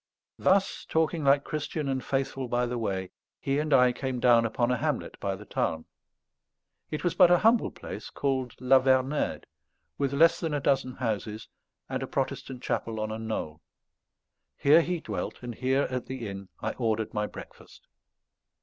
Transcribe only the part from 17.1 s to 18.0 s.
my breakfast.